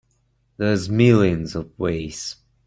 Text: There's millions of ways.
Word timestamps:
There's 0.57 0.89
millions 0.89 1.53
of 1.53 1.77
ways. 1.77 2.37